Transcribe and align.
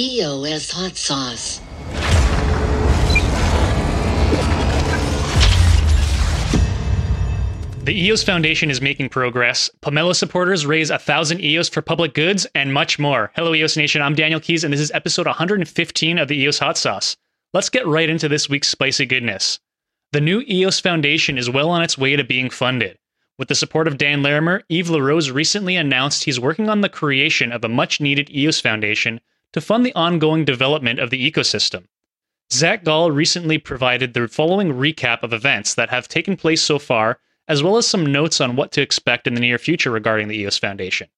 EOS 0.00 0.70
hot 0.70 0.96
sauce. 0.96 1.58
The 7.82 7.92
EOS 7.92 8.22
Foundation 8.22 8.70
is 8.70 8.80
making 8.80 9.08
progress. 9.08 9.68
Pomelo 9.82 10.14
supporters 10.14 10.66
raise 10.66 10.90
a 10.90 11.00
thousand 11.00 11.40
EOS 11.40 11.68
for 11.68 11.82
public 11.82 12.14
goods 12.14 12.46
and 12.54 12.72
much 12.72 13.00
more. 13.00 13.32
Hello, 13.34 13.52
EOS 13.52 13.76
Nation. 13.76 14.00
I'm 14.00 14.14
Daniel 14.14 14.38
Keys, 14.38 14.62
and 14.62 14.72
this 14.72 14.78
is 14.78 14.92
episode 14.92 15.26
115 15.26 16.18
of 16.18 16.28
the 16.28 16.36
EOS 16.42 16.60
Hot 16.60 16.78
Sauce. 16.78 17.16
Let's 17.52 17.68
get 17.68 17.84
right 17.84 18.08
into 18.08 18.28
this 18.28 18.48
week's 18.48 18.68
spicy 18.68 19.04
goodness. 19.04 19.58
The 20.12 20.20
new 20.20 20.44
EOS 20.48 20.78
Foundation 20.78 21.36
is 21.36 21.50
well 21.50 21.70
on 21.70 21.82
its 21.82 21.98
way 21.98 22.14
to 22.14 22.22
being 22.22 22.50
funded. 22.50 22.98
With 23.36 23.48
the 23.48 23.56
support 23.56 23.88
of 23.88 23.98
Dan 23.98 24.22
Larimer, 24.22 24.62
Yves 24.70 24.90
LaRose 24.90 25.32
recently 25.32 25.74
announced 25.74 26.22
he's 26.22 26.38
working 26.38 26.68
on 26.68 26.82
the 26.82 26.88
creation 26.88 27.50
of 27.50 27.64
a 27.64 27.68
much 27.68 28.00
needed 28.00 28.30
EOS 28.30 28.60
Foundation 28.60 29.20
to 29.52 29.60
fund 29.60 29.84
the 29.84 29.94
ongoing 29.94 30.44
development 30.44 30.98
of 30.98 31.10
the 31.10 31.30
ecosystem. 31.30 31.86
Zach 32.52 32.84
Gall 32.84 33.10
recently 33.10 33.58
provided 33.58 34.14
the 34.14 34.26
following 34.28 34.72
recap 34.72 35.22
of 35.22 35.32
events 35.32 35.74
that 35.74 35.90
have 35.90 36.08
taken 36.08 36.36
place 36.36 36.62
so 36.62 36.78
far, 36.78 37.20
as 37.46 37.62
well 37.62 37.76
as 37.76 37.86
some 37.86 38.06
notes 38.06 38.40
on 38.40 38.56
what 38.56 38.72
to 38.72 38.82
expect 38.82 39.26
in 39.26 39.34
the 39.34 39.40
near 39.40 39.58
future 39.58 39.90
regarding 39.90 40.28
the 40.28 40.38
EOS 40.38 40.58
Foundation. 40.58 41.08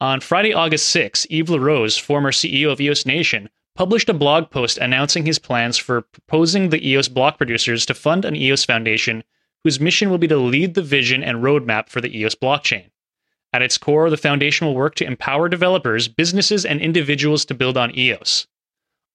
On 0.00 0.20
Friday, 0.20 0.52
August 0.52 0.88
6, 0.90 1.26
Yves 1.30 1.50
LaRose, 1.50 1.98
former 1.98 2.30
CEO 2.30 2.70
of 2.70 2.80
EOS 2.80 3.04
Nation, 3.04 3.48
published 3.74 4.08
a 4.08 4.14
blog 4.14 4.50
post 4.50 4.78
announcing 4.78 5.24
his 5.24 5.38
plans 5.38 5.76
for 5.76 6.02
proposing 6.02 6.70
the 6.70 6.88
EOS 6.88 7.08
block 7.08 7.36
producers 7.36 7.86
to 7.86 7.94
fund 7.94 8.24
an 8.24 8.36
EOS 8.36 8.64
Foundation 8.64 9.22
whose 9.64 9.80
mission 9.80 10.10
will 10.10 10.18
be 10.18 10.28
to 10.28 10.36
lead 10.36 10.74
the 10.74 10.82
vision 10.82 11.22
and 11.22 11.38
roadmap 11.38 11.88
for 11.88 12.00
the 12.00 12.16
EOS 12.16 12.34
blockchain. 12.34 12.90
At 13.52 13.62
its 13.62 13.78
core, 13.78 14.10
the 14.10 14.16
foundation 14.16 14.66
will 14.66 14.74
work 14.74 14.94
to 14.96 15.06
empower 15.06 15.48
developers, 15.48 16.06
businesses, 16.06 16.64
and 16.64 16.80
individuals 16.80 17.44
to 17.46 17.54
build 17.54 17.76
on 17.76 17.96
EOS. 17.96 18.46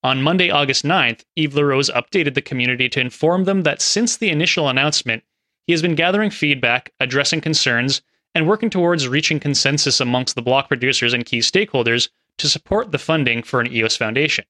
On 0.03 0.21
Monday, 0.21 0.49
August 0.49 0.83
9th, 0.83 1.23
Yves 1.35 1.55
LaRose 1.55 1.89
updated 1.91 2.33
the 2.33 2.41
community 2.41 2.89
to 2.89 2.99
inform 2.99 3.45
them 3.45 3.61
that 3.61 3.81
since 3.81 4.17
the 4.17 4.29
initial 4.29 4.67
announcement, 4.67 5.23
he 5.65 5.73
has 5.73 5.81
been 5.81 5.95
gathering 5.95 6.29
feedback, 6.29 6.91
addressing 6.99 7.41
concerns, 7.41 8.01
and 8.35 8.47
working 8.47 8.69
towards 8.69 9.07
reaching 9.07 9.39
consensus 9.39 9.99
amongst 9.99 10.35
the 10.35 10.41
block 10.41 10.67
producers 10.67 11.13
and 11.13 11.25
key 11.25 11.39
stakeholders 11.39 12.09
to 12.37 12.49
support 12.49 12.91
the 12.91 12.97
funding 12.97 13.43
for 13.43 13.61
an 13.61 13.71
EOS 13.71 13.95
Foundation. 13.95 14.45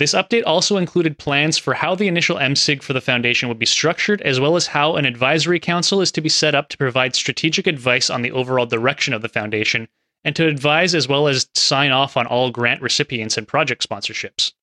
This 0.00 0.14
update 0.14 0.44
also 0.46 0.78
included 0.78 1.18
plans 1.18 1.58
for 1.58 1.74
how 1.74 1.94
the 1.94 2.08
initial 2.08 2.38
MSIG 2.38 2.82
for 2.82 2.94
the 2.94 3.02
foundation 3.02 3.50
would 3.50 3.58
be 3.58 3.66
structured, 3.66 4.22
as 4.22 4.40
well 4.40 4.56
as 4.56 4.68
how 4.68 4.96
an 4.96 5.04
advisory 5.04 5.60
council 5.60 6.00
is 6.00 6.10
to 6.12 6.22
be 6.22 6.30
set 6.30 6.54
up 6.54 6.70
to 6.70 6.78
provide 6.78 7.14
strategic 7.14 7.66
advice 7.66 8.08
on 8.08 8.22
the 8.22 8.30
overall 8.32 8.64
direction 8.64 9.12
of 9.12 9.20
the 9.20 9.28
foundation, 9.28 9.88
and 10.24 10.34
to 10.36 10.48
advise 10.48 10.94
as 10.94 11.06
well 11.06 11.28
as 11.28 11.50
sign 11.54 11.90
off 11.90 12.16
on 12.16 12.26
all 12.26 12.50
grant 12.50 12.80
recipients 12.80 13.36
and 13.36 13.46
project 13.46 13.86
sponsorships. 13.86 14.54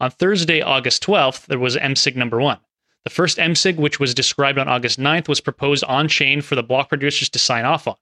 On 0.00 0.10
Thursday, 0.10 0.60
August 0.60 1.04
12th, 1.04 1.46
there 1.46 1.60
was 1.60 1.76
MSIG 1.76 2.16
number 2.16 2.40
one. 2.40 2.58
The 3.04 3.10
first 3.10 3.38
MSIG, 3.38 3.76
which 3.76 4.00
was 4.00 4.12
described 4.12 4.58
on 4.58 4.66
August 4.66 4.98
9th, 4.98 5.28
was 5.28 5.40
proposed 5.40 5.84
on 5.84 6.08
chain 6.08 6.40
for 6.40 6.56
the 6.56 6.64
block 6.64 6.88
producers 6.88 7.28
to 7.28 7.38
sign 7.38 7.64
off 7.64 7.86
on. 7.86 7.94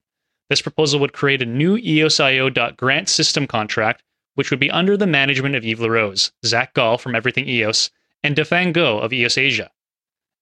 This 0.48 0.62
proposal 0.62 1.00
would 1.00 1.12
create 1.12 1.42
a 1.42 1.44
new 1.44 1.76
EOSIO.grant 1.76 3.10
system 3.10 3.46
contract 3.46 4.02
which 4.36 4.50
would 4.50 4.60
be 4.60 4.70
under 4.70 4.96
the 4.96 5.06
management 5.06 5.56
of 5.56 5.64
Yves 5.64 5.80
LaRose, 5.80 6.30
Zach 6.44 6.72
Gall 6.72 6.96
from 6.96 7.14
Everything 7.14 7.48
EOS, 7.48 7.90
and 8.22 8.36
Dafeng 8.36 8.72
Guo 8.72 9.02
of 9.02 9.12
EOS 9.12 9.36
Asia. 9.36 9.70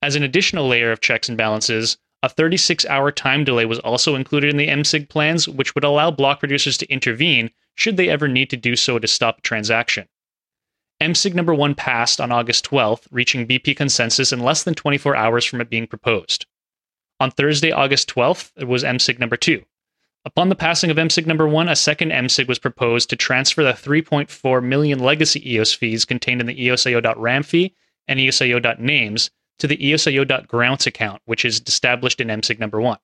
As 0.03 0.15
an 0.17 0.23
additional 0.23 0.69
layer 0.69 0.93
of 0.93 1.01
checks 1.01 1.29
and 1.29 1.39
balances, 1.39 1.97
a 2.23 2.29
36 2.29 2.85
hour 2.87 3.11
time 3.13 3.45
delay 3.45 3.65
was 3.65 3.79
also 3.79 4.15
included 4.15 4.51
in 4.51 4.57
the 4.57 4.69
MSIG 4.69 5.09
plans, 5.09 5.49
which 5.49 5.75
would 5.75 5.85
allow 5.85 6.11
block 6.11 6.41
producers 6.41 6.77
to 6.79 6.91
intervene 6.91 7.51
should 7.75 7.97
they 7.97 8.09
ever 8.09 8.29
need 8.29 8.51
to 8.51 8.57
do 8.57 8.77
so 8.77 8.99
to 8.99 9.07
stop 9.07 9.39
a 9.39 9.43
transaction. 9.43 10.09
MSIG 11.01 11.35
number 11.35 11.55
1 11.55 11.75
passed 11.75 12.21
on 12.21 12.33
August 12.33 12.65
12th, 12.69 13.07
reaching 13.11 13.47
BP 13.47 13.77
consensus 13.77 14.33
in 14.33 14.41
less 14.41 14.63
than 14.63 14.75
24 14.75 15.15
hours 15.15 15.45
from 15.45 15.61
it 15.61 15.69
being 15.69 15.87
proposed. 15.87 16.47
On 17.21 17.31
Thursday, 17.31 17.73
August 17.73 18.09
12th, 18.09 18.53
it 18.57 18.69
was 18.69 18.85
MSIG 18.85 19.19
number 19.19 19.37
2. 19.37 19.63
Upon 20.27 20.49
the 20.49 20.55
passing 20.55 20.91
of 20.91 20.97
MSIG 20.97 21.27
number 21.27 21.47
1, 21.47 21.69
a 21.69 21.77
second 21.77 22.11
MSIG 22.11 22.49
was 22.49 22.59
proposed 22.59 23.11
to 23.11 23.17
transfer 23.17 23.63
the 23.63 23.73
3.4 23.73 24.65
million 24.65 24.99
legacy 24.99 25.53
EOS 25.53 25.75
fees 25.75 26.07
contained 26.07 26.41
in 26.41 26.47
the 26.47 26.69
EOSIO.RAM 26.69 27.43
fee 27.43 27.75
and 28.09 28.19
EOSIO.names 28.19 29.31
to 29.59 29.67
the 29.67 29.77
EOSIO.grants 29.77 30.87
account, 30.87 31.21
which 31.27 31.45
is 31.45 31.61
established 31.67 32.21
in 32.23 32.29
MSIG 32.29 32.59
number 32.59 32.81
1. 32.81 32.97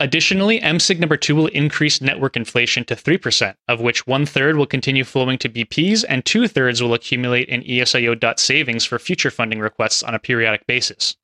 Additionally, 0.00 0.60
MSIG 0.60 0.98
number 0.98 1.16
2 1.16 1.34
will 1.34 1.46
increase 1.46 2.00
network 2.00 2.36
inflation 2.36 2.84
to 2.84 2.96
3%, 2.96 3.54
of 3.68 3.80
which 3.80 4.06
one 4.06 4.26
third 4.26 4.56
will 4.56 4.66
continue 4.66 5.04
flowing 5.04 5.38
to 5.38 5.48
BPs 5.48 6.04
and 6.08 6.24
two 6.24 6.48
thirds 6.48 6.82
will 6.82 6.92
accumulate 6.92 7.48
in 7.48 7.62
EOSIO.savings 7.62 8.84
for 8.84 8.98
future 8.98 9.30
funding 9.30 9.60
requests 9.60 10.02
on 10.02 10.14
a 10.14 10.18
periodic 10.18 10.66
basis. 10.66 11.16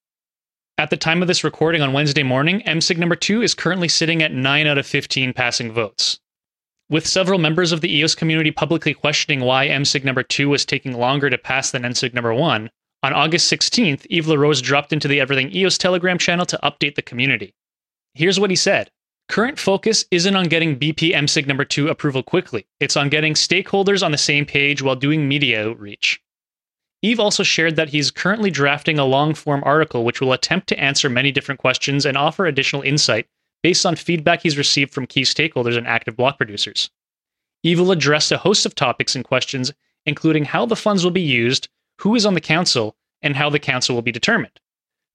At 0.82 0.90
the 0.90 0.96
time 0.96 1.22
of 1.22 1.28
this 1.28 1.44
recording 1.44 1.80
on 1.80 1.92
Wednesday 1.92 2.24
morning, 2.24 2.60
MSIG 2.62 2.98
number 2.98 3.14
2 3.14 3.40
is 3.40 3.54
currently 3.54 3.86
sitting 3.86 4.20
at 4.20 4.32
9 4.32 4.66
out 4.66 4.78
of 4.78 4.84
15 4.84 5.32
passing 5.32 5.70
votes. 5.70 6.18
With 6.90 7.06
several 7.06 7.38
members 7.38 7.70
of 7.70 7.82
the 7.82 7.98
EOS 7.98 8.16
community 8.16 8.50
publicly 8.50 8.92
questioning 8.92 9.42
why 9.42 9.68
MSIG 9.68 10.02
number 10.02 10.24
2 10.24 10.48
was 10.48 10.64
taking 10.64 10.98
longer 10.98 11.30
to 11.30 11.38
pass 11.38 11.70
than 11.70 11.84
MSIG 11.84 12.14
number 12.14 12.34
1, 12.34 12.68
on 13.04 13.12
August 13.12 13.48
16th, 13.52 14.08
Yves 14.10 14.26
LaRose 14.26 14.60
dropped 14.60 14.92
into 14.92 15.06
the 15.06 15.20
Everything 15.20 15.54
EOS 15.54 15.78
Telegram 15.78 16.18
channel 16.18 16.46
to 16.46 16.58
update 16.64 16.96
the 16.96 17.02
community. 17.02 17.54
Here's 18.14 18.40
what 18.40 18.50
he 18.50 18.56
said. 18.56 18.90
Current 19.28 19.60
focus 19.60 20.04
isn't 20.10 20.34
on 20.34 20.48
getting 20.48 20.76
BP 20.76 21.14
MSIG 21.14 21.46
number 21.46 21.64
2 21.64 21.90
approval 21.90 22.24
quickly. 22.24 22.66
It's 22.80 22.96
on 22.96 23.08
getting 23.08 23.34
stakeholders 23.34 24.04
on 24.04 24.10
the 24.10 24.18
same 24.18 24.46
page 24.46 24.82
while 24.82 24.96
doing 24.96 25.28
media 25.28 25.64
outreach. 25.64 26.20
Yves 27.02 27.18
also 27.18 27.42
shared 27.42 27.76
that 27.76 27.88
he's 27.88 28.10
currently 28.10 28.50
drafting 28.50 28.98
a 28.98 29.04
long 29.04 29.34
form 29.34 29.62
article 29.64 30.04
which 30.04 30.20
will 30.20 30.32
attempt 30.32 30.68
to 30.68 30.78
answer 30.78 31.10
many 31.10 31.32
different 31.32 31.60
questions 31.60 32.06
and 32.06 32.16
offer 32.16 32.46
additional 32.46 32.82
insight 32.82 33.26
based 33.62 33.84
on 33.84 33.96
feedback 33.96 34.42
he's 34.42 34.58
received 34.58 34.92
from 34.92 35.06
key 35.06 35.22
stakeholders 35.22 35.76
and 35.76 35.86
active 35.86 36.16
block 36.16 36.36
producers. 36.36 36.90
Yves 37.64 37.80
will 37.80 37.92
address 37.92 38.30
a 38.30 38.38
host 38.38 38.66
of 38.66 38.74
topics 38.74 39.14
and 39.14 39.24
questions, 39.24 39.72
including 40.06 40.44
how 40.44 40.66
the 40.66 40.76
funds 40.76 41.04
will 41.04 41.10
be 41.10 41.20
used, 41.20 41.68
who 41.98 42.14
is 42.14 42.26
on 42.26 42.34
the 42.34 42.40
council, 42.40 42.96
and 43.20 43.36
how 43.36 43.50
the 43.50 43.58
council 43.58 43.94
will 43.94 44.02
be 44.02 44.12
determined. 44.12 44.60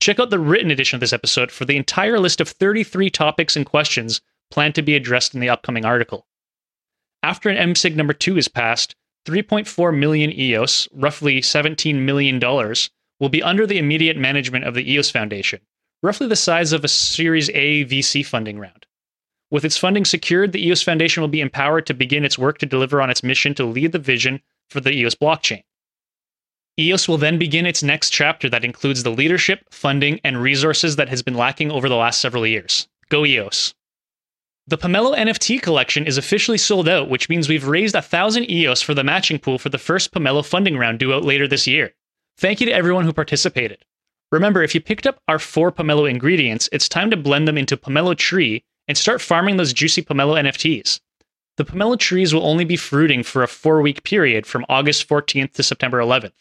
Check 0.01 0.19
out 0.19 0.29
the 0.29 0.39
written 0.39 0.71
edition 0.71 0.95
of 0.95 1.01
this 1.01 1.13
episode 1.13 1.51
for 1.51 1.65
the 1.65 1.75
entire 1.75 2.19
list 2.19 2.39
of 2.39 2.47
33 2.47 3.09
topics 3.09 3.55
and 3.55 3.65
questions 3.65 4.21
planned 4.51 4.75
to 4.75 4.81
be 4.81 4.95
addressed 4.95 5.33
in 5.33 5.41
the 5.41 5.49
upcoming 5.49 5.85
article. 5.85 6.27
After 7.23 7.49
an 7.49 7.73
MSIG 7.73 7.95
number 7.95 8.13
2 8.13 8.37
is 8.37 8.47
passed, 8.47 8.95
3.4 9.27 9.97
million 9.97 10.31
EOS, 10.31 10.87
roughly 10.93 11.41
$17 11.41 11.95
million, 11.95 12.39
will 13.19 13.29
be 13.29 13.43
under 13.43 13.67
the 13.67 13.77
immediate 13.77 14.15
management 14.15 14.63
of 14.63 14.73
the 14.73 14.89
EOS 14.89 15.11
Foundation, 15.11 15.59
roughly 16.01 16.27
the 16.27 16.35
size 16.35 16.71
of 16.71 16.85
a 16.85 16.87
Series 16.87 17.49
A 17.49 17.83
VC 17.85 18.25
funding 18.25 18.57
round. 18.57 18.85
With 19.51 19.65
its 19.65 19.77
funding 19.77 20.05
secured, 20.05 20.53
the 20.53 20.65
EOS 20.65 20.81
Foundation 20.81 21.19
will 21.21 21.27
be 21.27 21.41
empowered 21.41 21.85
to 21.87 21.93
begin 21.93 22.23
its 22.23 22.37
work 22.37 22.57
to 22.59 22.65
deliver 22.65 23.01
on 23.01 23.09
its 23.09 23.21
mission 23.23 23.53
to 23.55 23.65
lead 23.65 23.91
the 23.91 23.99
vision 23.99 24.41
for 24.69 24.79
the 24.79 24.91
EOS 24.91 25.15
blockchain. 25.15 25.63
EOS 26.79 27.07
will 27.07 27.17
then 27.17 27.37
begin 27.37 27.65
its 27.65 27.83
next 27.83 28.11
chapter 28.11 28.49
that 28.49 28.63
includes 28.63 29.03
the 29.03 29.09
leadership, 29.09 29.61
funding, 29.71 30.21
and 30.23 30.41
resources 30.41 30.95
that 30.95 31.09
has 31.09 31.21
been 31.21 31.33
lacking 31.33 31.69
over 31.69 31.89
the 31.89 31.95
last 31.95 32.21
several 32.21 32.47
years. 32.47 32.87
Go 33.09 33.25
EOS! 33.25 33.73
The 34.69 34.77
Pomelo 34.77 35.15
NFT 35.15 35.61
collection 35.61 36.05
is 36.05 36.17
officially 36.17 36.57
sold 36.57 36.89
out, 36.89 37.07
which 37.07 37.29
means 37.29 37.47
we've 37.47 37.69
raised 37.69 37.95
a 37.95 38.01
thousand 38.01 38.51
EOS 38.51 38.81
for 38.81 38.93
the 38.93 39.03
matching 39.03 39.39
pool 39.39 39.57
for 39.57 39.69
the 39.69 39.77
first 39.77 40.11
Pomelo 40.11 40.45
funding 40.45 40.77
round 40.77 40.99
due 40.99 41.13
out 41.13 41.23
later 41.23 41.47
this 41.47 41.67
year. 41.67 41.93
Thank 42.37 42.59
you 42.59 42.65
to 42.65 42.73
everyone 42.73 43.05
who 43.05 43.13
participated. 43.13 43.85
Remember, 44.29 44.61
if 44.61 44.75
you 44.75 44.81
picked 44.81 45.07
up 45.07 45.21
our 45.29 45.39
four 45.39 45.71
Pomelo 45.71 46.09
ingredients, 46.09 46.67
it's 46.73 46.89
time 46.89 47.09
to 47.11 47.15
blend 47.15 47.47
them 47.47 47.57
into 47.57 47.77
Pomelo 47.77 48.13
Tree 48.13 48.61
and 48.89 48.97
start 48.97 49.21
farming 49.21 49.55
those 49.55 49.71
juicy 49.71 50.01
Pomelo 50.01 50.37
NFTs. 50.37 50.99
The 51.55 51.63
Pomelo 51.63 51.97
trees 51.97 52.33
will 52.33 52.45
only 52.45 52.65
be 52.65 52.75
fruiting 52.75 53.23
for 53.23 53.43
a 53.43 53.47
four 53.47 53.81
week 53.81 54.03
period 54.03 54.45
from 54.45 54.65
August 54.67 55.07
14th 55.07 55.53
to 55.53 55.63
September 55.63 55.99
11th. 55.99 56.33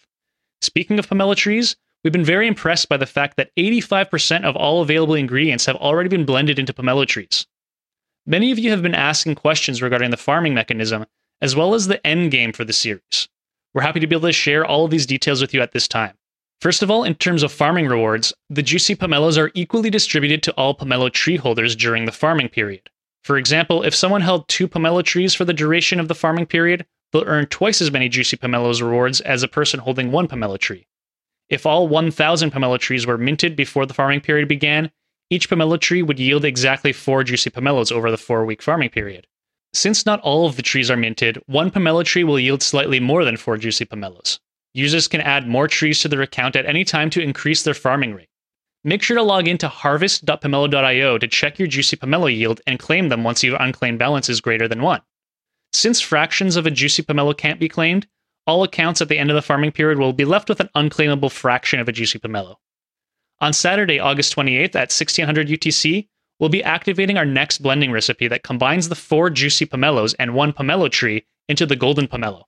Speaking 0.62 0.98
of 0.98 1.08
Pomelo 1.08 1.36
trees, 1.36 1.76
we've 2.02 2.12
been 2.12 2.24
very 2.24 2.48
impressed 2.48 2.88
by 2.88 2.96
the 2.96 3.06
fact 3.06 3.36
that 3.36 3.54
85% 3.56 4.42
of 4.42 4.56
all 4.56 4.82
available 4.82 5.14
ingredients 5.14 5.66
have 5.66 5.76
already 5.76 6.08
been 6.08 6.26
blended 6.26 6.58
into 6.58 6.72
Pomelo 6.72 7.06
trees. 7.06 7.46
Many 8.28 8.50
of 8.50 8.58
you 8.58 8.70
have 8.70 8.82
been 8.82 8.92
asking 8.92 9.36
questions 9.36 9.80
regarding 9.80 10.10
the 10.10 10.16
farming 10.16 10.52
mechanism, 10.52 11.06
as 11.40 11.54
well 11.54 11.74
as 11.74 11.86
the 11.86 12.04
end 12.04 12.32
game 12.32 12.52
for 12.52 12.64
the 12.64 12.72
series. 12.72 13.28
We're 13.72 13.82
happy 13.82 14.00
to 14.00 14.06
be 14.08 14.16
able 14.16 14.26
to 14.26 14.32
share 14.32 14.66
all 14.66 14.84
of 14.84 14.90
these 14.90 15.06
details 15.06 15.40
with 15.40 15.54
you 15.54 15.60
at 15.60 15.70
this 15.70 15.86
time. 15.86 16.14
First 16.60 16.82
of 16.82 16.90
all, 16.90 17.04
in 17.04 17.14
terms 17.14 17.44
of 17.44 17.52
farming 17.52 17.86
rewards, 17.86 18.34
the 18.50 18.64
juicy 18.64 18.96
pomelos 18.96 19.38
are 19.38 19.52
equally 19.54 19.90
distributed 19.90 20.42
to 20.42 20.52
all 20.54 20.74
pomelo 20.74 21.08
tree 21.12 21.36
holders 21.36 21.76
during 21.76 22.04
the 22.04 22.10
farming 22.10 22.48
period. 22.48 22.90
For 23.22 23.36
example, 23.38 23.84
if 23.84 23.94
someone 23.94 24.22
held 24.22 24.48
two 24.48 24.66
pomelo 24.66 25.04
trees 25.04 25.32
for 25.32 25.44
the 25.44 25.54
duration 25.54 26.00
of 26.00 26.08
the 26.08 26.14
farming 26.14 26.46
period, 26.46 26.84
they'll 27.12 27.22
earn 27.26 27.46
twice 27.46 27.80
as 27.80 27.92
many 27.92 28.08
juicy 28.08 28.36
pomelos 28.36 28.82
rewards 28.82 29.20
as 29.20 29.44
a 29.44 29.48
person 29.48 29.78
holding 29.78 30.10
one 30.10 30.26
pomelo 30.26 30.58
tree. 30.58 30.88
If 31.48 31.64
all 31.64 31.86
1,000 31.86 32.50
pomelo 32.50 32.76
trees 32.76 33.06
were 33.06 33.18
minted 33.18 33.54
before 33.54 33.86
the 33.86 33.94
farming 33.94 34.22
period 34.22 34.48
began, 34.48 34.90
each 35.28 35.50
pomelo 35.50 35.80
tree 35.80 36.02
would 36.02 36.20
yield 36.20 36.44
exactly 36.44 36.92
four 36.92 37.24
juicy 37.24 37.50
pomelos 37.50 37.90
over 37.90 38.10
the 38.10 38.16
four 38.16 38.44
week 38.44 38.62
farming 38.62 38.90
period. 38.90 39.26
Since 39.72 40.06
not 40.06 40.20
all 40.20 40.46
of 40.46 40.56
the 40.56 40.62
trees 40.62 40.90
are 40.90 40.96
minted, 40.96 41.42
one 41.46 41.70
pomelo 41.70 42.04
tree 42.04 42.24
will 42.24 42.38
yield 42.38 42.62
slightly 42.62 43.00
more 43.00 43.24
than 43.24 43.36
four 43.36 43.56
juicy 43.56 43.84
pomelos. 43.84 44.38
Users 44.72 45.08
can 45.08 45.20
add 45.20 45.48
more 45.48 45.68
trees 45.68 46.00
to 46.00 46.08
their 46.08 46.22
account 46.22 46.54
at 46.54 46.66
any 46.66 46.84
time 46.84 47.10
to 47.10 47.22
increase 47.22 47.62
their 47.62 47.74
farming 47.74 48.14
rate. 48.14 48.28
Make 48.84 49.02
sure 49.02 49.16
to 49.16 49.22
log 49.22 49.48
into 49.48 49.68
harvest.pomelo.io 49.68 51.18
to 51.18 51.26
check 51.26 51.58
your 51.58 51.66
juicy 51.66 51.96
pomelo 51.96 52.32
yield 52.32 52.60
and 52.66 52.78
claim 52.78 53.08
them 53.08 53.24
once 53.24 53.42
your 53.42 53.56
unclaimed 53.60 53.98
balance 53.98 54.28
is 54.28 54.40
greater 54.40 54.68
than 54.68 54.80
1. 54.80 55.00
Since 55.72 56.00
fractions 56.00 56.54
of 56.54 56.66
a 56.66 56.70
juicy 56.70 57.02
pomelo 57.02 57.36
can't 57.36 57.58
be 57.58 57.68
claimed, 57.68 58.06
all 58.46 58.62
accounts 58.62 59.02
at 59.02 59.08
the 59.08 59.18
end 59.18 59.30
of 59.30 59.34
the 59.34 59.42
farming 59.42 59.72
period 59.72 59.98
will 59.98 60.12
be 60.12 60.24
left 60.24 60.48
with 60.48 60.60
an 60.60 60.70
unclaimable 60.76 61.32
fraction 61.32 61.80
of 61.80 61.88
a 61.88 61.92
juicy 61.92 62.20
pomelo. 62.20 62.56
On 63.40 63.52
Saturday, 63.52 63.98
August 63.98 64.34
28th 64.34 64.74
at 64.74 64.92
1600 64.92 65.48
UTC, 65.48 66.08
we'll 66.40 66.48
be 66.48 66.64
activating 66.64 67.18
our 67.18 67.26
next 67.26 67.62
blending 67.62 67.92
recipe 67.92 68.28
that 68.28 68.42
combines 68.42 68.88
the 68.88 68.94
four 68.94 69.28
juicy 69.28 69.66
pomelos 69.66 70.14
and 70.18 70.34
one 70.34 70.52
pomelo 70.52 70.90
tree 70.90 71.26
into 71.48 71.66
the 71.66 71.76
golden 71.76 72.08
pomelo. 72.08 72.44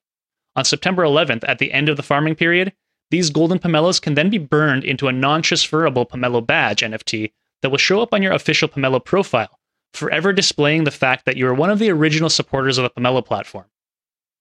On 0.57 0.65
September 0.65 1.03
11th, 1.03 1.45
at 1.47 1.59
the 1.59 1.73
end 1.73 1.89
of 1.89 1.97
the 1.97 2.03
farming 2.03 2.35
period, 2.35 2.73
these 3.11 3.31
golden 3.31 3.59
pomelos 3.59 4.01
can 4.01 4.15
then 4.15 4.31
be 4.31 4.39
burned 4.39 4.85
into 4.85 5.09
a 5.09 5.13
non 5.13 5.43
transferable 5.43 6.07
pomelo 6.07 6.45
badge 6.45 6.81
NFT 6.81 7.33
that 7.63 7.71
will 7.71 7.79
show 7.79 8.01
up 8.01 8.15
on 8.15 8.23
your 8.23 8.33
official 8.33 8.69
pomelo 8.69 9.05
profile, 9.05 9.59
forever 9.93 10.33
displaying 10.33 10.85
the 10.85 10.91
fact 10.91 11.27
that 11.27 11.37
you 11.37 11.47
are 11.47 11.55
one 11.55 11.71
of 11.71 11.79
the 11.79 11.91
original 11.91 12.31
supporters 12.31 12.79
of 12.79 12.85
the 12.85 12.91
pomelo 12.91 13.25
platform. 13.25 13.67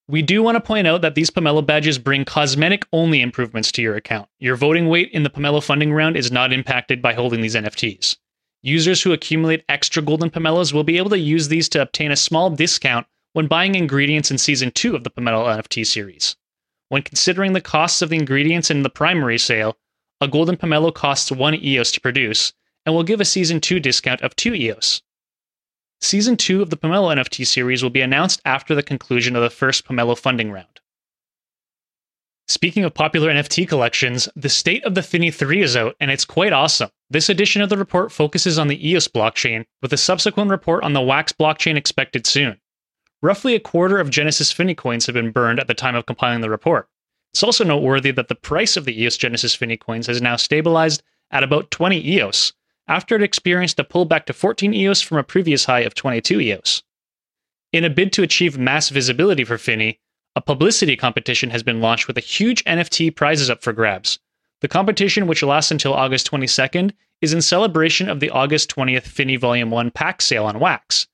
We 0.10 0.22
do 0.22 0.42
want 0.42 0.56
to 0.56 0.62
point 0.62 0.88
out 0.88 1.02
that 1.02 1.16
these 1.16 1.30
Pomelo 1.30 1.66
badges 1.66 1.98
bring 1.98 2.24
cosmetic 2.24 2.86
only 2.94 3.22
improvements 3.22 3.74
to 3.74 3.82
your 3.82 3.96
account. 3.96 4.30
Your 4.40 4.56
voting 4.56 4.88
weight 4.88 5.12
in 5.12 5.24
the 5.24 5.30
Pomelo 5.30 5.62
funding 5.62 5.92
round 5.92 6.16
is 6.16 6.32
not 6.32 6.54
impacted 6.54 7.02
by 7.02 7.14
holding 7.14 7.42
these 7.42 7.56
NFTs. 7.56 8.16
Users 8.64 9.02
who 9.02 9.12
accumulate 9.12 9.66
extra 9.68 10.02
golden 10.02 10.30
pomelos 10.30 10.74
will 10.74 10.86
be 10.86 10.98
able 10.98 11.10
to 11.10 11.20
use 11.20 11.50
these 11.50 11.68
to 11.70 11.82
obtain 11.82 12.12
a 12.12 12.16
small 12.16 12.50
discount 12.50 13.06
when 13.34 13.48
buying 13.48 13.76
ingredients 13.76 14.32
in 14.32 14.38
Season 14.38 14.72
2 14.72 14.96
of 14.96 15.04
the 15.04 15.12
Pomelo 15.12 15.46
NFT 15.46 15.86
series. 15.86 16.38
When 16.90 17.02
considering 17.02 17.52
the 17.52 17.62
costs 17.62 18.02
of 18.02 18.10
the 18.10 18.16
ingredients 18.16 18.72
in 18.72 18.84
the 18.84 18.90
primary 18.90 19.38
sale, 19.38 19.78
a 20.22 20.28
golden 20.28 20.56
pomelo 20.56 20.94
costs 20.94 21.32
1 21.32 21.56
EOS 21.56 21.92
to 21.92 22.02
produce 22.02 22.54
and 22.86 22.96
will 22.96 23.04
give 23.04 23.20
a 23.20 23.26
Season 23.26 23.60
2 23.60 23.80
discount 23.82 24.22
of 24.22 24.36
2 24.38 24.56
EOS. 24.56 25.02
Season 26.00 26.38
2 26.38 26.62
of 26.62 26.70
the 26.70 26.78
Pomelo 26.78 27.14
NFT 27.16 27.46
series 27.46 27.82
will 27.82 27.90
be 27.90 28.02
announced 28.02 28.42
after 28.46 28.76
the 28.76 28.84
conclusion 28.84 29.36
of 29.36 29.42
the 29.42 29.50
first 29.50 29.86
Pomelo 29.86 30.18
funding 30.18 30.52
round. 30.52 30.80
Speaking 32.48 32.86
of 32.86 32.94
popular 32.94 33.30
NFT 33.30 33.68
collections, 33.68 34.30
the 34.36 34.48
State 34.48 34.86
of 34.86 34.96
the 34.96 35.04
Finny 35.04 35.32
3 35.32 35.62
is 35.62 35.76
out, 35.76 35.96
and 36.00 36.10
it's 36.10 36.24
quite 36.24 36.54
awesome. 36.54 36.90
This 37.10 37.28
edition 37.28 37.62
of 37.62 37.70
the 37.70 37.78
report 37.78 38.12
focuses 38.12 38.58
on 38.58 38.68
the 38.68 38.90
EOS 38.90 39.10
blockchain, 39.10 39.66
with 39.82 39.92
a 39.92 39.98
subsequent 39.98 40.50
report 40.50 40.84
on 40.84 40.94
the 40.94 41.02
Wax 41.02 41.34
blockchain 41.34 41.76
expected 41.76 42.26
soon. 42.26 42.62
Roughly 43.22 43.56
a 43.56 43.60
quarter 43.60 44.00
of 44.00 44.12
Genesis 44.12 44.52
Finny 44.52 44.76
coins 44.76 45.08
have 45.08 45.16
been 45.16 45.32
burned 45.32 45.60
at 45.60 45.68
the 45.68 45.74
time 45.74 45.96
of 45.96 46.06
compiling 46.06 46.42
the 46.42 46.50
report. 46.50 46.88
It's 47.34 47.44
also 47.44 47.66
noteworthy 47.66 48.12
that 48.12 48.30
the 48.30 48.36
price 48.36 48.78
of 48.78 48.86
the 48.86 49.02
EOS 49.02 49.18
Genesis 49.18 49.56
Finny 49.56 49.76
coins 49.76 50.08
has 50.08 50.22
now 50.22 50.38
stabilized 50.38 51.04
at 51.32 51.44
about 51.44 51.72
20 51.72 52.08
EOS, 52.14 52.54
after 52.88 53.16
it 53.16 53.24
experienced 53.24 53.80
a 53.80 53.84
pullback 53.84 54.26
to 54.26 54.34
14 54.34 54.74
EOS 54.74 55.02
from 55.02 55.18
a 55.18 55.24
previous 55.24 55.66
high 55.66 55.82
of 55.82 55.94
22 55.94 56.40
EOS. 56.40 56.84
In 57.74 57.84
a 57.84 57.90
bid 57.90 58.14
to 58.14 58.24
achieve 58.24 58.58
mass 58.58 58.90
visibility 58.90 59.44
for 59.44 59.58
Finny, 59.58 60.00
a 60.36 60.42
publicity 60.42 60.96
competition 60.96 61.50
has 61.50 61.64
been 61.64 61.82
launched 61.82 62.08
with 62.08 62.18
a 62.18 62.22
huge 62.22 62.64
NFT 62.66 63.16
prizes 63.16 63.50
up 63.50 63.62
for 63.62 63.74
grabs. 63.74 64.20
The 64.62 64.68
competition, 64.68 65.28
which 65.28 65.44
lasts 65.44 65.72
until 65.72 65.94
August 65.94 66.30
22nd, 66.32 66.92
is 67.22 67.34
in 67.34 67.42
celebration 67.42 68.10
of 68.10 68.20
the 68.20 68.30
August 68.30 68.74
20th 68.76 69.04
Finny 69.04 69.36
Volume 69.36 69.72
1 69.72 69.92
pack 69.92 70.22
sale 70.22 70.46
on 70.46 70.60
Wax. 70.60 71.08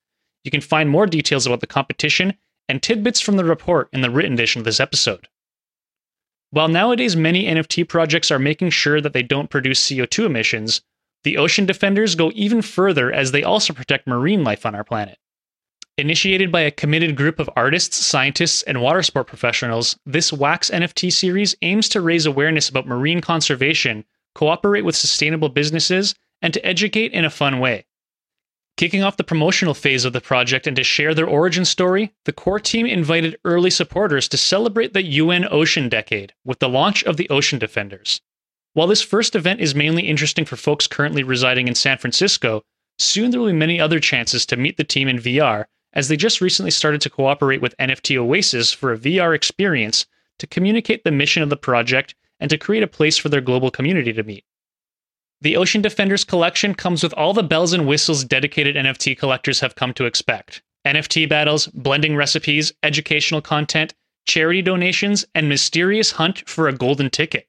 You 0.43 0.51
can 0.51 0.61
find 0.61 0.89
more 0.89 1.07
details 1.07 1.45
about 1.45 1.61
the 1.61 1.67
competition 1.67 2.33
and 2.69 2.81
tidbits 2.81 3.21
from 3.21 3.37
the 3.37 3.45
report 3.45 3.89
in 3.93 4.01
the 4.01 4.09
written 4.09 4.33
edition 4.33 4.59
of 4.59 4.65
this 4.65 4.79
episode. 4.79 5.27
While 6.51 6.67
nowadays 6.67 7.15
many 7.15 7.45
NFT 7.45 7.87
projects 7.87 8.29
are 8.29 8.39
making 8.39 8.69
sure 8.69 9.01
that 9.01 9.13
they 9.13 9.23
don't 9.23 9.49
produce 9.49 9.89
CO2 9.89 10.25
emissions, 10.25 10.81
the 11.23 11.37
Ocean 11.37 11.65
Defenders 11.65 12.15
go 12.15 12.31
even 12.35 12.61
further 12.61 13.11
as 13.11 13.31
they 13.31 13.43
also 13.43 13.73
protect 13.73 14.07
marine 14.07 14.43
life 14.43 14.65
on 14.65 14.75
our 14.75 14.83
planet. 14.83 15.17
Initiated 15.97 16.51
by 16.51 16.61
a 16.61 16.71
committed 16.71 17.15
group 17.15 17.39
of 17.39 17.49
artists, 17.55 18.03
scientists, 18.03 18.63
and 18.63 18.81
water 18.81 19.03
sport 19.03 19.27
professionals, 19.27 19.97
this 20.05 20.33
Wax 20.33 20.71
NFT 20.71 21.13
series 21.13 21.55
aims 21.61 21.87
to 21.89 22.01
raise 22.01 22.25
awareness 22.25 22.67
about 22.67 22.87
marine 22.87 23.21
conservation, 23.21 24.03
cooperate 24.33 24.81
with 24.81 24.95
sustainable 24.95 25.49
businesses, 25.49 26.15
and 26.41 26.51
to 26.53 26.65
educate 26.65 27.13
in 27.13 27.25
a 27.25 27.29
fun 27.29 27.59
way. 27.59 27.85
Kicking 28.75 29.03
off 29.03 29.17
the 29.17 29.23
promotional 29.23 29.75
phase 29.75 30.03
of 30.03 30.13
the 30.13 30.21
project 30.21 30.65
and 30.65 30.75
to 30.75 30.83
share 30.83 31.13
their 31.13 31.27
origin 31.27 31.63
story, 31.63 32.11
the 32.25 32.33
core 32.33 32.59
team 32.59 32.87
invited 32.87 33.37
early 33.45 33.69
supporters 33.69 34.27
to 34.29 34.37
celebrate 34.37 34.93
the 34.93 35.03
UN 35.03 35.47
Ocean 35.51 35.89
Decade 35.89 36.33
with 36.43 36.57
the 36.57 36.67
launch 36.67 37.03
of 37.03 37.17
the 37.17 37.29
Ocean 37.29 37.59
Defenders. 37.59 38.19
While 38.73 38.87
this 38.87 39.03
first 39.03 39.35
event 39.35 39.61
is 39.61 39.75
mainly 39.75 40.07
interesting 40.07 40.45
for 40.45 40.55
folks 40.55 40.87
currently 40.87 41.21
residing 41.21 41.67
in 41.67 41.75
San 41.75 41.99
Francisco, 41.99 42.63
soon 42.97 43.29
there 43.29 43.39
will 43.39 43.47
be 43.47 43.53
many 43.53 43.79
other 43.79 43.99
chances 43.99 44.47
to 44.47 44.57
meet 44.57 44.77
the 44.77 44.83
team 44.83 45.07
in 45.07 45.19
VR 45.19 45.65
as 45.93 46.07
they 46.07 46.17
just 46.17 46.41
recently 46.41 46.71
started 46.71 46.99
to 47.01 47.09
cooperate 47.09 47.61
with 47.61 47.77
NFT 47.77 48.17
Oasis 48.17 48.73
for 48.73 48.91
a 48.91 48.97
VR 48.97 49.35
experience 49.35 50.07
to 50.39 50.47
communicate 50.47 51.03
the 51.03 51.11
mission 51.11 51.43
of 51.43 51.49
the 51.49 51.57
project 51.57 52.15
and 52.39 52.49
to 52.49 52.57
create 52.57 52.81
a 52.81 52.87
place 52.87 53.15
for 53.15 53.29
their 53.29 53.41
global 53.41 53.69
community 53.69 54.11
to 54.11 54.23
meet. 54.23 54.43
The 55.41 55.55
Ocean 55.55 55.81
Defenders 55.81 56.23
collection 56.23 56.73
comes 56.73 57.03
with 57.03 57.13
all 57.13 57.33
the 57.33 57.43
bells 57.43 57.73
and 57.73 57.87
whistles 57.87 58.23
dedicated 58.23 58.75
NFT 58.75 59.15
collectors 59.17 59.59
have 59.59 59.75
come 59.75 59.93
to 59.93 60.05
expect 60.05 60.63
NFT 60.85 61.29
battles, 61.29 61.67
blending 61.67 62.15
recipes, 62.15 62.73
educational 62.81 63.41
content, 63.41 63.93
charity 64.25 64.63
donations, 64.63 65.25
and 65.35 65.47
mysterious 65.47 66.11
hunt 66.11 66.47
for 66.49 66.67
a 66.67 66.73
golden 66.73 67.09
ticket. 67.09 67.47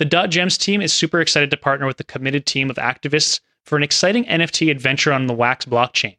The 0.00 0.06
Dot 0.06 0.30
Gems 0.30 0.56
team 0.56 0.80
is 0.80 0.94
super 0.94 1.20
excited 1.20 1.50
to 1.50 1.58
partner 1.58 1.84
with 1.84 1.98
the 1.98 2.04
committed 2.04 2.46
team 2.46 2.70
of 2.70 2.76
activists 2.76 3.38
for 3.66 3.76
an 3.76 3.82
exciting 3.82 4.24
NFT 4.24 4.70
adventure 4.70 5.12
on 5.12 5.26
the 5.26 5.34
Wax 5.34 5.66
blockchain. 5.66 6.16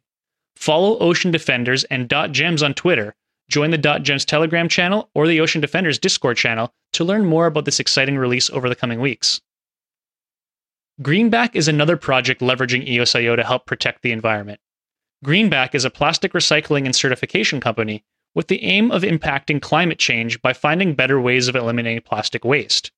Follow 0.54 0.96
Ocean 1.00 1.32
Defenders 1.32 1.82
and 1.82 2.08
Dot 2.08 2.30
Gems 2.30 2.62
on 2.62 2.74
Twitter. 2.74 3.16
Join 3.48 3.72
the 3.72 3.78
Dot 3.78 4.04
Gems 4.04 4.24
Telegram 4.24 4.68
channel 4.68 5.10
or 5.16 5.26
the 5.26 5.40
Ocean 5.40 5.60
Defenders 5.60 5.98
Discord 5.98 6.36
channel 6.36 6.72
to 6.92 7.02
learn 7.02 7.24
more 7.24 7.46
about 7.46 7.64
this 7.64 7.80
exciting 7.80 8.16
release 8.16 8.48
over 8.50 8.68
the 8.68 8.76
coming 8.76 9.00
weeks. 9.00 9.40
Greenback 11.02 11.56
is 11.56 11.66
another 11.66 11.96
project 11.96 12.40
leveraging 12.40 12.88
EOSIO 12.88 13.34
to 13.34 13.42
help 13.42 13.66
protect 13.66 14.02
the 14.02 14.12
environment. 14.12 14.60
Greenback 15.24 15.74
is 15.74 15.84
a 15.84 15.90
plastic 15.90 16.34
recycling 16.34 16.84
and 16.84 16.94
certification 16.94 17.58
company 17.58 18.04
with 18.32 18.46
the 18.46 18.62
aim 18.62 18.92
of 18.92 19.02
impacting 19.02 19.60
climate 19.60 19.98
change 19.98 20.40
by 20.40 20.52
finding 20.52 20.94
better 20.94 21.20
ways 21.20 21.48
of 21.48 21.56
eliminating 21.56 22.00
plastic 22.02 22.44
waste. 22.44 22.91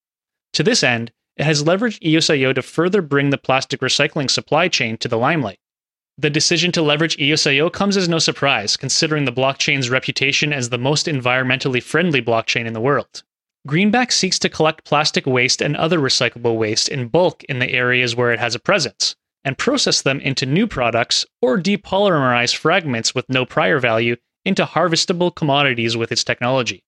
To 0.54 0.62
this 0.62 0.82
end, 0.82 1.12
it 1.36 1.44
has 1.44 1.64
leveraged 1.64 2.00
EOSIO 2.00 2.54
to 2.54 2.62
further 2.62 3.02
bring 3.02 3.30
the 3.30 3.38
plastic 3.38 3.80
recycling 3.80 4.30
supply 4.30 4.68
chain 4.68 4.96
to 4.98 5.08
the 5.08 5.18
limelight. 5.18 5.58
The 6.16 6.30
decision 6.30 6.70
to 6.72 6.82
leverage 6.82 7.16
EOSIO 7.16 7.72
comes 7.72 7.96
as 7.96 8.08
no 8.08 8.20
surprise, 8.20 8.76
considering 8.76 9.24
the 9.24 9.32
blockchain's 9.32 9.90
reputation 9.90 10.52
as 10.52 10.68
the 10.68 10.78
most 10.78 11.06
environmentally 11.06 11.82
friendly 11.82 12.22
blockchain 12.22 12.66
in 12.66 12.72
the 12.72 12.80
world. 12.80 13.24
Greenback 13.66 14.12
seeks 14.12 14.38
to 14.38 14.48
collect 14.48 14.84
plastic 14.84 15.26
waste 15.26 15.60
and 15.60 15.76
other 15.76 15.98
recyclable 15.98 16.56
waste 16.56 16.88
in 16.88 17.08
bulk 17.08 17.42
in 17.44 17.58
the 17.58 17.72
areas 17.72 18.14
where 18.14 18.30
it 18.30 18.38
has 18.38 18.54
a 18.54 18.60
presence, 18.60 19.16
and 19.42 19.58
process 19.58 20.02
them 20.02 20.20
into 20.20 20.46
new 20.46 20.68
products 20.68 21.26
or 21.42 21.58
depolymerize 21.58 22.54
fragments 22.54 23.12
with 23.12 23.28
no 23.28 23.44
prior 23.44 23.80
value 23.80 24.14
into 24.44 24.64
harvestable 24.64 25.34
commodities 25.34 25.96
with 25.96 26.12
its 26.12 26.22
technology. 26.22 26.84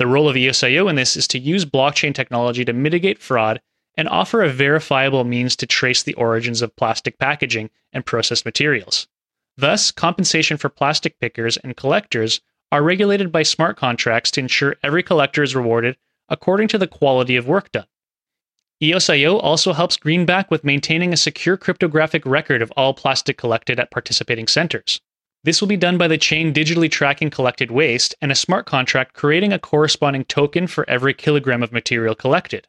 The 0.00 0.06
role 0.06 0.30
of 0.30 0.36
EOSIO 0.36 0.88
in 0.88 0.96
this 0.96 1.14
is 1.14 1.28
to 1.28 1.38
use 1.38 1.66
blockchain 1.66 2.14
technology 2.14 2.64
to 2.64 2.72
mitigate 2.72 3.18
fraud 3.18 3.60
and 3.98 4.08
offer 4.08 4.42
a 4.42 4.48
verifiable 4.48 5.24
means 5.24 5.54
to 5.56 5.66
trace 5.66 6.02
the 6.02 6.14
origins 6.14 6.62
of 6.62 6.74
plastic 6.74 7.18
packaging 7.18 7.68
and 7.92 8.06
processed 8.06 8.46
materials. 8.46 9.08
Thus, 9.58 9.90
compensation 9.90 10.56
for 10.56 10.70
plastic 10.70 11.18
pickers 11.18 11.58
and 11.58 11.76
collectors 11.76 12.40
are 12.72 12.82
regulated 12.82 13.30
by 13.30 13.42
smart 13.42 13.76
contracts 13.76 14.30
to 14.30 14.40
ensure 14.40 14.76
every 14.82 15.02
collector 15.02 15.42
is 15.42 15.54
rewarded 15.54 15.98
according 16.30 16.68
to 16.68 16.78
the 16.78 16.88
quality 16.88 17.36
of 17.36 17.46
work 17.46 17.70
done. 17.70 17.86
EOSIO 18.82 19.38
also 19.42 19.74
helps 19.74 19.98
Greenback 19.98 20.50
with 20.50 20.64
maintaining 20.64 21.12
a 21.12 21.18
secure 21.18 21.58
cryptographic 21.58 22.24
record 22.24 22.62
of 22.62 22.72
all 22.74 22.94
plastic 22.94 23.36
collected 23.36 23.78
at 23.78 23.90
participating 23.90 24.46
centers. 24.46 25.02
This 25.42 25.60
will 25.60 25.68
be 25.68 25.76
done 25.78 25.96
by 25.96 26.06
the 26.06 26.18
chain 26.18 26.52
digitally 26.52 26.90
tracking 26.90 27.30
collected 27.30 27.70
waste 27.70 28.14
and 28.20 28.30
a 28.30 28.34
smart 28.34 28.66
contract 28.66 29.14
creating 29.14 29.52
a 29.52 29.58
corresponding 29.58 30.24
token 30.24 30.66
for 30.66 30.88
every 30.88 31.14
kilogram 31.14 31.62
of 31.62 31.72
material 31.72 32.14
collected. 32.14 32.68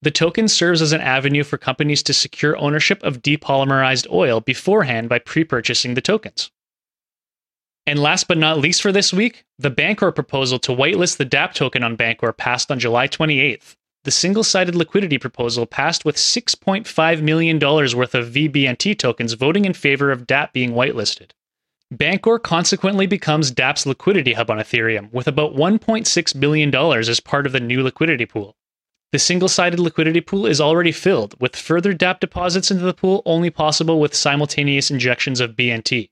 The 0.00 0.10
token 0.10 0.48
serves 0.48 0.80
as 0.80 0.92
an 0.92 1.02
avenue 1.02 1.44
for 1.44 1.58
companies 1.58 2.02
to 2.04 2.14
secure 2.14 2.56
ownership 2.56 3.02
of 3.02 3.20
depolymerized 3.20 4.10
oil 4.10 4.40
beforehand 4.40 5.08
by 5.08 5.18
pre 5.18 5.44
purchasing 5.44 5.94
the 5.94 6.00
tokens. 6.00 6.50
And 7.86 7.98
last 7.98 8.28
but 8.28 8.38
not 8.38 8.58
least 8.58 8.80
for 8.80 8.92
this 8.92 9.12
week, 9.12 9.44
the 9.58 9.70
Bancor 9.70 10.14
proposal 10.14 10.58
to 10.60 10.72
whitelist 10.72 11.16
the 11.16 11.24
DAP 11.24 11.54
token 11.54 11.82
on 11.82 11.96
Bancor 11.96 12.36
passed 12.36 12.70
on 12.70 12.78
July 12.78 13.08
28th. 13.08 13.74
The 14.04 14.10
single 14.10 14.44
sided 14.44 14.74
liquidity 14.74 15.18
proposal 15.18 15.66
passed 15.66 16.04
with 16.04 16.16
$6.5 16.16 17.22
million 17.22 17.58
worth 17.58 18.14
of 18.14 18.32
VBNT 18.32 18.98
tokens 18.98 19.32
voting 19.32 19.64
in 19.64 19.74
favor 19.74 20.10
of 20.10 20.26
DAP 20.26 20.52
being 20.52 20.72
whitelisted. 20.72 21.32
Bancor 21.92 22.42
consequently 22.42 23.06
becomes 23.06 23.50
DAP's 23.50 23.86
liquidity 23.86 24.34
hub 24.34 24.50
on 24.50 24.58
Ethereum, 24.58 25.10
with 25.10 25.26
about 25.26 25.54
$1.6 25.54 26.40
billion 26.40 26.74
as 26.74 27.20
part 27.20 27.46
of 27.46 27.52
the 27.52 27.60
new 27.60 27.82
liquidity 27.82 28.26
pool. 28.26 28.56
The 29.10 29.18
single 29.18 29.48
sided 29.48 29.80
liquidity 29.80 30.20
pool 30.20 30.44
is 30.44 30.60
already 30.60 30.92
filled, 30.92 31.34
with 31.40 31.56
further 31.56 31.94
DAP 31.94 32.20
deposits 32.20 32.70
into 32.70 32.84
the 32.84 32.92
pool 32.92 33.22
only 33.24 33.48
possible 33.48 34.00
with 34.00 34.14
simultaneous 34.14 34.90
injections 34.90 35.40
of 35.40 35.56
BNT. 35.56 36.10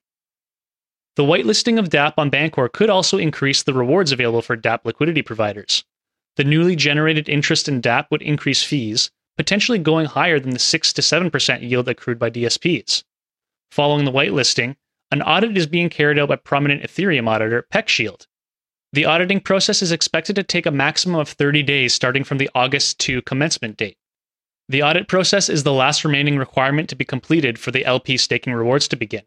The 1.17 1.25
whitelisting 1.25 1.79
of 1.79 1.91
DAP 1.91 2.19
on 2.19 2.31
Bancor 2.31 2.73
could 2.73 2.89
also 2.89 3.19
increase 3.19 3.63
the 3.63 3.75
rewards 3.75 4.13
available 4.13 4.41
for 4.41 4.57
DAP 4.57 4.87
liquidity 4.87 5.21
providers. 5.21 5.85
The 6.37 6.45
newly 6.45 6.75
generated 6.75 7.29
interest 7.29 7.69
in 7.69 7.83
DAP 7.83 8.11
would 8.11 8.23
increase 8.23 8.63
fees, 8.63 9.11
potentially 9.37 9.79
going 9.79 10.07
higher 10.07 10.41
than 10.41 10.51
the 10.51 10.59
6 10.59 10.93
to 10.95 11.03
7% 11.03 11.69
yield 11.69 11.89
accrued 11.89 12.19
by 12.19 12.31
DSPs. 12.31 13.05
Following 13.71 14.07
the 14.07 14.13
whitelisting, 14.13 14.77
an 15.11 15.23
audit 15.23 15.57
is 15.57 15.67
being 15.67 15.89
carried 15.89 16.19
out 16.19 16.29
by 16.29 16.37
prominent 16.37 16.83
Ethereum 16.83 17.29
auditor 17.29 17.67
PeckShield. 17.73 18.27
The 18.93 19.05
auditing 19.05 19.41
process 19.41 19.83
is 19.83 19.93
expected 19.93 20.37
to 20.37 20.43
take 20.43 20.67
a 20.67 20.71
maximum 20.71 21.21
of 21.21 21.29
30 21.29 21.63
days 21.63 21.93
starting 21.93 22.25
from 22.25 22.39
the 22.39 22.51
August 22.55 22.99
2 23.01 23.23
commencement 23.23 23.77
date. 23.77 23.99
The 24.69 24.83
audit 24.83 25.07
process 25.07 25.49
is 25.49 25.63
the 25.63 25.73
last 25.73 26.05
remaining 26.05 26.39
requirement 26.39 26.89
to 26.89 26.97
be 26.97 27.05
completed 27.05 27.59
for 27.59 27.71
the 27.71 27.85
LP 27.85 28.17
staking 28.17 28.53
rewards 28.53 28.89
to 28.89 28.97
begin. 28.97 29.23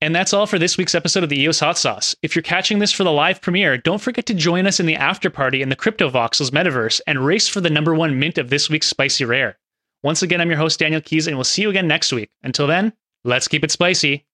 And 0.00 0.14
that's 0.14 0.32
all 0.32 0.46
for 0.46 0.58
this 0.58 0.76
week's 0.76 0.94
episode 0.94 1.24
of 1.24 1.30
the 1.30 1.40
EOS 1.40 1.60
Hot 1.60 1.78
Sauce. 1.78 2.14
If 2.22 2.36
you're 2.36 2.42
catching 2.42 2.78
this 2.78 2.92
for 2.92 3.04
the 3.04 3.12
live 3.12 3.40
premiere, 3.40 3.78
don't 3.78 4.00
forget 4.00 4.26
to 4.26 4.34
join 4.34 4.66
us 4.66 4.78
in 4.78 4.86
the 4.86 4.96
after 4.96 5.30
party 5.30 5.62
in 5.62 5.68
the 5.68 5.76
Crypto 5.76 6.10
Voxels 6.10 6.50
metaverse 6.50 7.00
and 7.06 7.24
race 7.24 7.48
for 7.48 7.60
the 7.60 7.70
number 7.70 7.94
one 7.94 8.18
mint 8.18 8.38
of 8.38 8.50
this 8.50 8.68
week's 8.68 8.86
Spicy 8.86 9.24
Rare. 9.24 9.58
Once 10.02 10.22
again, 10.22 10.40
I'm 10.40 10.50
your 10.50 10.58
host, 10.58 10.78
Daniel 10.78 11.00
Keys, 11.00 11.26
and 11.26 11.36
we'll 11.36 11.44
see 11.44 11.62
you 11.62 11.70
again 11.70 11.88
next 11.88 12.12
week. 12.12 12.30
Until 12.42 12.66
then, 12.66 12.92
let's 13.24 13.48
keep 13.48 13.64
it 13.64 13.70
spicy. 13.70 14.26